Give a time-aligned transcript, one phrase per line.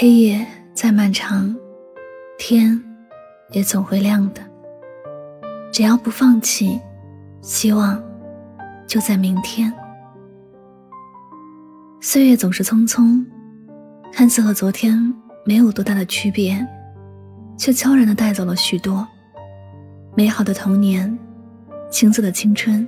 [0.00, 1.52] 黑夜再漫长，
[2.38, 2.80] 天
[3.50, 4.40] 也总会亮的。
[5.72, 6.80] 只要不放弃，
[7.40, 8.00] 希望
[8.86, 9.74] 就在明天。
[12.00, 13.26] 岁月总是匆匆，
[14.12, 15.12] 看似和昨天
[15.44, 16.64] 没有多大的区别，
[17.58, 19.04] 却悄然的带走了许多
[20.14, 21.18] 美好的童年、
[21.90, 22.86] 青涩的青春、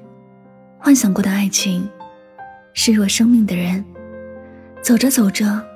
[0.78, 1.90] 幻想过的爱情、
[2.72, 3.84] 视若生命的人。
[4.80, 5.69] 走着走着。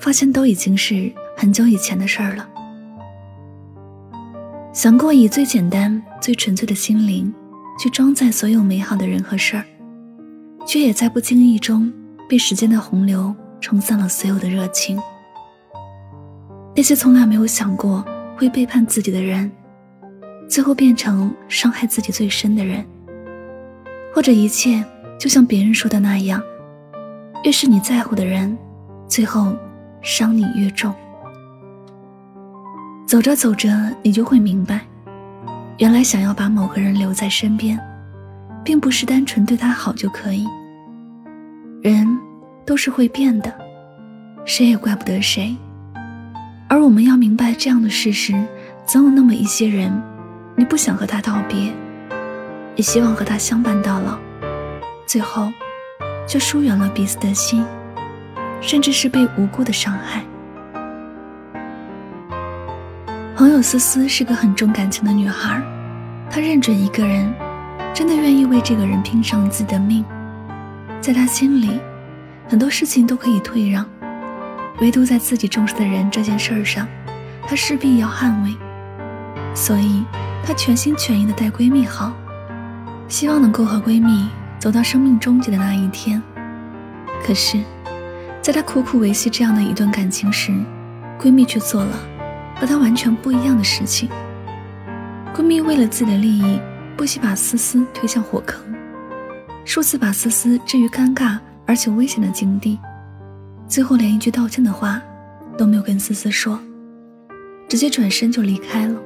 [0.00, 2.48] 发现都已经是很久以前的事儿了。
[4.72, 7.32] 想过以最简单、最纯粹的心灵
[7.78, 9.64] 去装载所有美好的人和事儿，
[10.66, 11.92] 却也在不经意中
[12.28, 15.00] 被时间的洪流冲散了所有的热情。
[16.74, 18.04] 那些从来没有想过
[18.36, 19.50] 会背叛自己的人，
[20.46, 22.84] 最后变成伤害自己最深的人。
[24.14, 24.84] 或者一切
[25.18, 26.42] 就像别人说的那样，
[27.44, 28.56] 越是你在乎的人，
[29.08, 29.56] 最后。
[30.06, 30.94] 伤你越重，
[33.08, 33.68] 走着走着，
[34.04, 34.82] 你就会明白，
[35.78, 37.76] 原来想要把某个人留在身边，
[38.62, 40.46] 并不是单纯对他好就可以。
[41.82, 42.06] 人
[42.64, 43.52] 都是会变的，
[44.44, 45.56] 谁也怪不得谁。
[46.68, 48.32] 而我们要明白这样的事实：
[48.86, 49.90] 总有那么一些人，
[50.54, 51.74] 你不想和他道别，
[52.76, 54.16] 也希望和他相伴到老，
[55.04, 55.52] 最后
[56.28, 57.64] 却疏远了彼此的心。
[58.60, 60.22] 甚至是被无辜的伤害。
[63.36, 65.62] 朋友思思是个很重感情的女孩，
[66.30, 67.32] 她认准一个人，
[67.92, 70.04] 真的愿意为这个人拼上自己的命。
[71.00, 71.78] 在她心里，
[72.48, 73.84] 很多事情都可以退让，
[74.80, 76.88] 唯独在自己重视的人这件事儿上，
[77.46, 78.56] 她势必要捍卫。
[79.54, 80.02] 所以，
[80.44, 82.12] 她全心全意的待闺蜜好，
[83.06, 84.28] 希望能够和闺蜜
[84.58, 86.22] 走到生命终结的那一天。
[87.22, 87.62] 可是。
[88.46, 90.52] 在她苦苦维系这样的一段感情时，
[91.18, 91.98] 闺蜜却做了
[92.54, 94.08] 和她完全不一样的事情。
[95.34, 96.60] 闺蜜为了自己的利益，
[96.96, 98.64] 不惜把思思推向火坑，
[99.64, 102.78] 数次把思思置于尴尬而且危险的境地，
[103.66, 105.02] 最后连一句道歉的话
[105.58, 106.56] 都没有跟思思说，
[107.68, 108.96] 直接转身就离开了，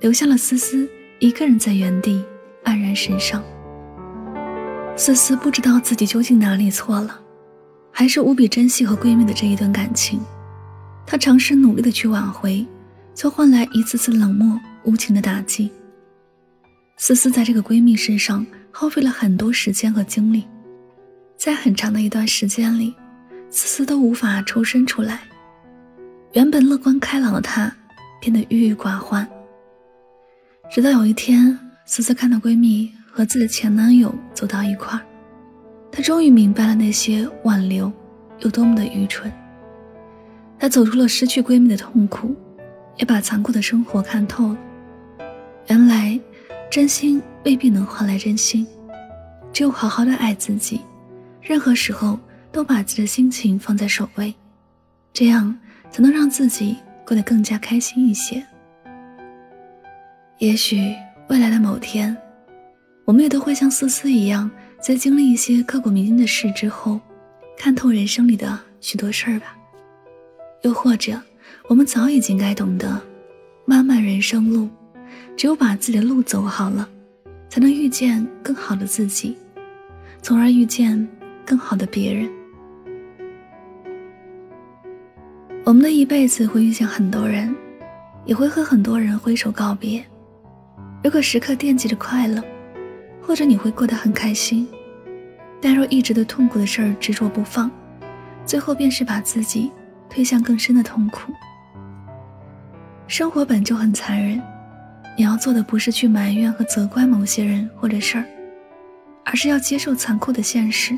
[0.00, 0.90] 留下了思思
[1.20, 2.24] 一个人在原地
[2.64, 3.40] 黯然神伤。
[4.96, 7.20] 思思不知道自己究竟哪里错了。
[7.92, 10.20] 还是无比珍惜和闺蜜的这一段感情，
[11.06, 12.66] 她尝试努力的去挽回，
[13.14, 15.70] 却换来一次次冷漠无情的打击。
[16.96, 20.44] 思思在这个闺蜜身上耗费了很多时间和精力，
[21.36, 22.94] 在很长的一段时间里，
[23.50, 25.20] 思思都无法抽身出来。
[26.32, 27.72] 原本乐观开朗的她，
[28.20, 29.28] 变得郁郁寡欢。
[30.70, 35.00] 直到有一天，思思看到闺蜜和自己的前男友走到一块儿。
[35.90, 37.90] 她终于明白了那些挽留
[38.40, 39.32] 有多么的愚蠢。
[40.58, 42.34] 她走出了失去闺蜜的痛苦，
[42.96, 44.58] 也把残酷的生活看透了。
[45.66, 46.18] 原来，
[46.70, 48.66] 真心未必能换来真心，
[49.52, 50.80] 只有好好的爱自己，
[51.40, 52.18] 任何时候
[52.50, 54.34] 都把自己的心情放在首位，
[55.12, 55.56] 这样
[55.90, 56.76] 才能让自己
[57.06, 58.44] 过得更加开心一些。
[60.38, 60.94] 也许
[61.28, 62.16] 未来的某天，
[63.04, 64.50] 我们也都会像思思一样。
[64.80, 67.00] 在经历一些刻骨铭心的事之后，
[67.58, 69.56] 看透人生里的许多事儿吧。
[70.62, 71.20] 又或者，
[71.68, 73.00] 我们早已经该懂得，
[73.64, 74.68] 漫漫人生路，
[75.36, 76.88] 只有把自己的路走好了，
[77.48, 79.36] 才能遇见更好的自己，
[80.22, 81.06] 从而遇见
[81.44, 82.30] 更好的别人。
[85.64, 87.54] 我们的一辈子会遇见很多人，
[88.24, 90.02] 也会和很多人挥手告别。
[91.02, 92.42] 如果时刻惦记着快乐。
[93.28, 94.66] 或者你会过得很开心，
[95.60, 97.70] 但若一直对痛苦的事儿执着不放，
[98.46, 99.70] 最后便是把自己
[100.08, 101.30] 推向更深的痛苦。
[103.06, 104.40] 生活本就很残忍，
[105.14, 108.24] 你要做的不是去埋怨和责怪某些人或者事儿，
[109.26, 110.96] 而是要接受残酷的现实，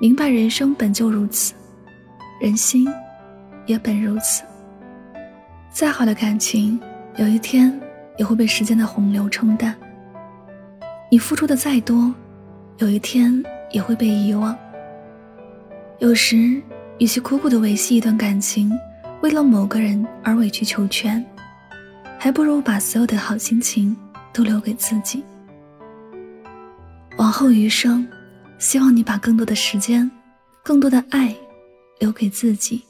[0.00, 1.52] 明白人生本就如此，
[2.40, 2.88] 人心
[3.66, 4.44] 也本如此。
[5.70, 6.80] 再好的感情，
[7.16, 7.78] 有一天
[8.16, 9.74] 也会被时间的洪流冲淡；
[11.10, 12.12] 你付出的再多，
[12.78, 14.56] 有一天也会被遗忘。
[16.00, 16.60] 有时，
[16.98, 18.70] 与其苦苦的维系一段感情，
[19.22, 21.24] 为了某个人而委曲求全，
[22.18, 23.96] 还不如把所有的好心情
[24.32, 25.22] 都留给自己。
[27.16, 28.06] 往后余生，
[28.58, 30.10] 希望你把更多的时间、
[30.64, 31.34] 更多的爱
[32.00, 32.82] 留给自己。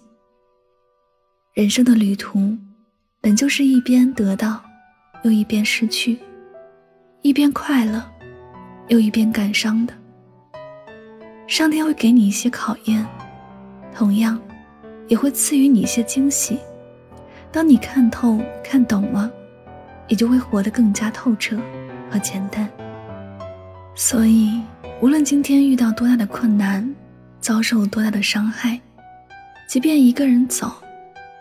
[1.53, 2.57] 人生的旅途，
[3.21, 4.65] 本就是一边得到，
[5.25, 6.17] 又一边失去；
[7.25, 8.05] 一边快乐，
[8.89, 9.95] 又一边感伤的。
[11.47, 13.03] 上天会给你一些考验，
[13.95, 14.39] 同样，
[15.09, 16.59] 也会赐予你一些惊喜。
[17.51, 19.31] 当你看透、看懂了，
[20.07, 21.57] 也就会活得更加透彻
[22.11, 22.69] 和简单。
[23.95, 24.61] 所以，
[25.01, 26.95] 无论今天遇到多大的困难，
[27.41, 28.79] 遭受多大的伤害，
[29.67, 30.71] 即便一个人走，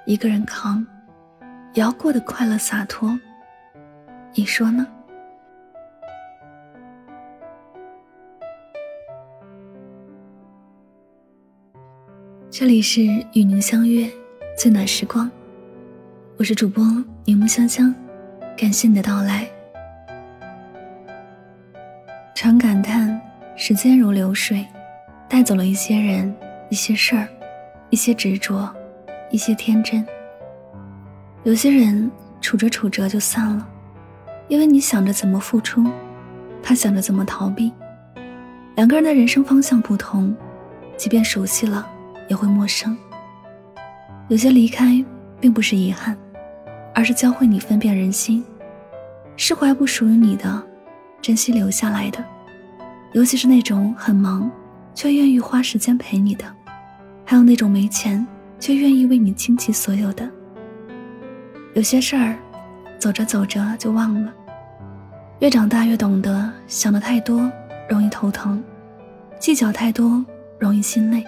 [0.06, 0.88] 一个人扛，
[1.74, 3.19] 也要过得快乐洒脱。
[4.33, 4.88] 你说呢？
[12.56, 14.08] 这里是与您相约
[14.56, 15.28] 最暖时光，
[16.38, 16.86] 我是主播
[17.26, 17.92] 柠檬香香，
[18.56, 19.50] 感谢你的到来。
[22.36, 23.20] 常感叹
[23.56, 24.64] 时间如流水，
[25.28, 26.32] 带走了一些人、
[26.70, 27.28] 一些事儿、
[27.90, 28.72] 一些执着、
[29.32, 30.06] 一些天真。
[31.42, 33.68] 有些人处着处着就散了，
[34.48, 35.84] 因为你想着怎么付出，
[36.62, 37.74] 他想着怎么逃避。
[38.76, 40.36] 两个人的人生方向不同，
[40.96, 41.90] 即便熟悉了。
[42.28, 42.98] 也会陌生。
[44.30, 45.04] 有些离开
[45.40, 46.18] 并不是遗憾，
[46.94, 48.44] 而是教会你分辨人心，
[49.36, 50.64] 释怀不属于你的，
[51.22, 52.24] 珍惜留下来的。
[53.14, 54.50] 尤其是那种很忙
[54.96, 56.46] 却愿意花时间陪你的，
[57.25, 58.26] 还有那种没钱
[58.60, 60.28] 却愿意为你倾其所有的。
[61.74, 62.36] 有些事儿，
[62.98, 64.34] 走着走着就忘了。
[65.40, 67.52] 越长大越懂得，想的太多
[67.90, 68.64] 容易头疼，
[69.40, 70.26] 计较太多
[70.58, 71.24] 容易心累。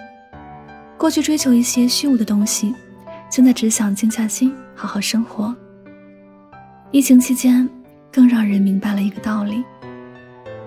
[0.98, 2.74] 过去追求一些虚无的东西，
[3.30, 5.54] 现在只想静下心好好生活。
[6.90, 7.68] 疫情期间，
[8.10, 9.62] 更让人明白了一个道理：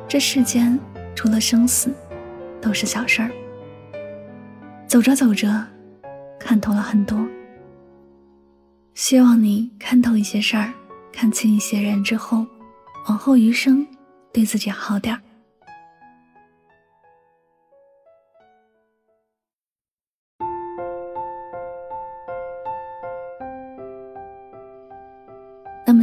[0.07, 0.79] 这世间
[1.15, 1.91] 除了生死，
[2.61, 3.31] 都是小事儿。
[4.87, 5.65] 走着走着，
[6.39, 7.17] 看透了很多。
[8.93, 10.71] 希望你看透一些事儿，
[11.11, 12.45] 看清一些人之后，
[13.07, 13.85] 往后余生，
[14.31, 15.21] 对自己好点儿。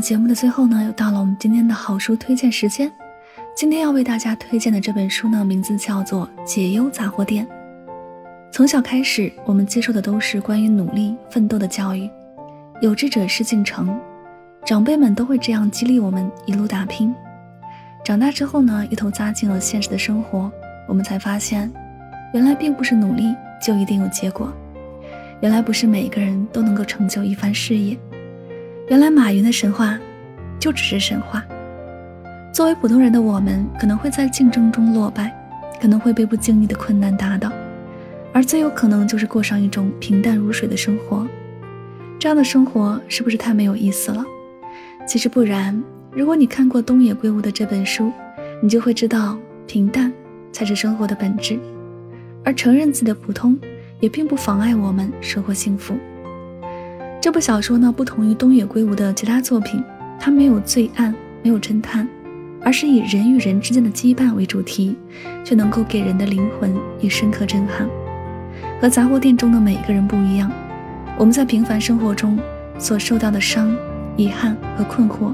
[0.06, 2.88] 节目的最后呢，又到了我们今天的好书推荐时间。
[3.56, 7.44] 今天要为大家推荐的这本书呢，名字叫做《解忧杂货店》。
[8.52, 12.08] 从小开始，我们接受的都是关于努力奋斗的教育，
[12.80, 13.98] 有志者事竟成，
[14.64, 17.12] 长辈们都会这样激励我们一路打拼。
[18.04, 20.48] 长大之后呢，一头扎进了现实的生活，
[20.86, 21.68] 我们才发现，
[22.32, 24.52] 原来并不是努力就一定有结果，
[25.40, 27.98] 原来不是每个人都能够成就一番事业。
[28.88, 29.98] 原来马云的神话，
[30.60, 31.44] 就只是神话。
[32.52, 35.36] 作为普通人的我们，可能会在竞争中落败，
[35.80, 37.50] 可能会被不经意的困难打倒，
[38.32, 41.26] 而最有可能就是过上一种平淡如水的生活。
[42.16, 44.24] 这样的生活是不是太没有意思了？
[45.04, 45.82] 其实不然。
[46.12, 48.12] 如果你看过东野圭吾的这本书，
[48.62, 50.12] 你就会知道，平淡
[50.52, 51.58] 才是生活的本质。
[52.44, 53.58] 而承认自己的普通，
[53.98, 55.96] 也并不妨碍我们收获幸福。
[57.20, 59.82] 这部小说呢，不同于东野圭吾的其他作品，
[60.18, 62.06] 它没有罪案，没有侦探，
[62.62, 64.96] 而是以人与人之间的羁绊为主题，
[65.42, 67.88] 却能够给人的灵魂以深刻震撼。
[68.80, 70.50] 和杂货店中的每一个人不一样，
[71.18, 72.38] 我们在平凡生活中
[72.78, 73.74] 所受到的伤、
[74.16, 75.32] 遗憾和困惑，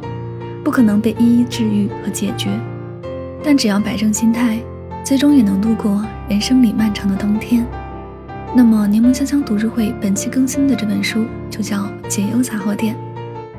[0.65, 2.49] 不可能被一一治愈和解决，
[3.43, 4.59] 但只要摆正心态，
[5.05, 7.67] 最终也能度过人生里漫长的冬天。
[8.55, 12.95] 那么，柠檬香香读书会本期更新的这本书就叫《解忧杂货店》，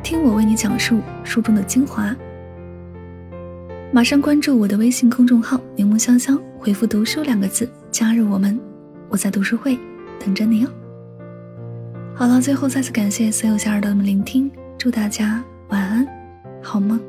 [0.04, 2.16] 听我为你讲述书中的精华。
[3.92, 8.60] 马上关注我的微信公众号“柠檬香香”，回复“读书”两个字加入我们，
[9.10, 9.80] 我在读书会
[10.24, 10.70] 等着你哦。
[12.14, 16.08] 好了，最后再次感谢所有小耳朵们聆听，祝大家晚安，
[16.62, 17.00] 好梦。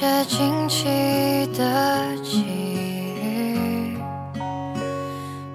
[0.00, 0.84] 些惊奇
[1.58, 2.44] 的际
[3.20, 3.98] 遇，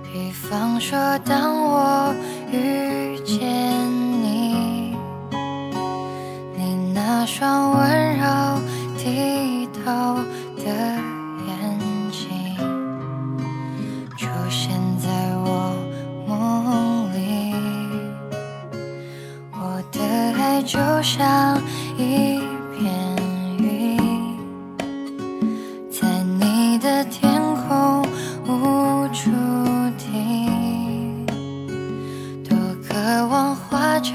[0.03, 2.13] 比方说，当我
[2.51, 3.39] 遇见
[4.21, 4.97] 你，
[6.57, 8.25] 你那双温柔
[8.97, 10.17] 剔透
[10.57, 10.65] 的
[11.47, 11.79] 眼
[12.12, 12.57] 睛，
[14.17, 15.07] 出现在
[15.38, 15.73] 我
[16.27, 17.55] 梦里，
[19.53, 20.01] 我的
[20.38, 21.57] 爱就像
[21.97, 22.32] 一。
[34.03, 34.13] 成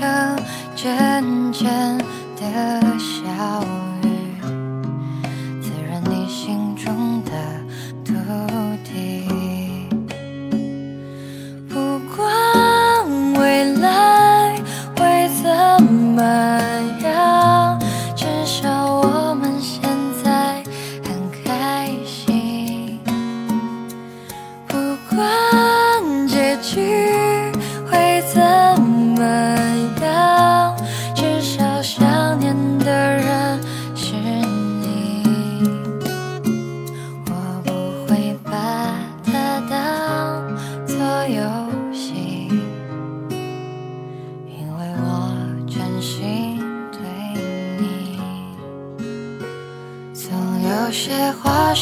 [0.77, 1.99] 阵阵
[2.37, 3.65] 的小
[4.03, 4.07] 雨，
[5.63, 7.31] 滋润你心中的
[8.05, 8.13] 土
[8.85, 9.25] 地。
[11.71, 11.75] 不
[12.15, 12.23] 管
[13.41, 14.57] 未来
[14.95, 16.23] 会怎么
[17.03, 17.81] 样，
[18.15, 19.81] 至少我们现
[20.23, 20.63] 在
[21.03, 21.09] 很
[21.43, 23.01] 开心。
[24.67, 24.77] 不
[25.09, 25.27] 管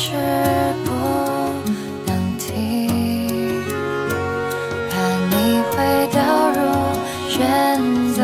[0.08, 0.12] 是
[0.84, 0.88] 不
[2.06, 2.08] 能
[2.38, 2.46] 停，
[4.88, 4.94] 怕
[5.30, 5.34] 你
[5.72, 5.74] 会
[6.12, 6.16] 掉
[6.52, 6.60] 入
[7.28, 7.34] 选
[8.14, 8.22] 择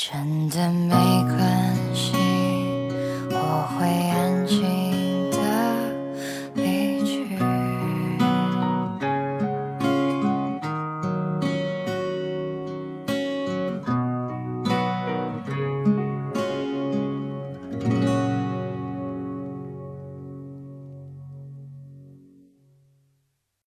[0.00, 2.37] 真的没关系。